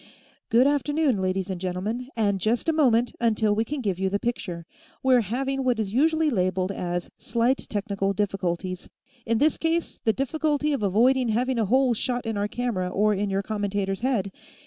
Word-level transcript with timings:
"Good 0.49 0.65
afternoon, 0.65 1.21
ladies 1.21 1.51
and 1.51 1.61
gentlemen, 1.61 2.09
and 2.15 2.39
just 2.41 2.67
a 2.67 2.73
moment, 2.73 3.13
until 3.21 3.53
we 3.53 3.63
can 3.63 3.81
give 3.81 3.99
you 3.99 4.09
the 4.09 4.17
picture. 4.17 4.65
We're 5.03 5.21
having 5.21 5.63
what 5.63 5.79
is 5.79 5.93
usually 5.93 6.31
labeled 6.31 6.71
as 6.71 7.11
'slight 7.19 7.67
technical 7.69 8.11
difficulties,' 8.11 8.89
in 9.27 9.37
this 9.37 9.59
case 9.59 9.99
the 9.99 10.11
difficulty 10.11 10.73
of 10.73 10.81
avoiding 10.81 11.27
having 11.27 11.59
a 11.59 11.65
hole 11.65 11.93
shot 11.93 12.25
in 12.25 12.35
our 12.35 12.47
camera 12.47 12.89
or 12.89 13.13
in 13.13 13.29
your 13.29 13.43
commentator's 13.43 14.01
head. 14.01 14.31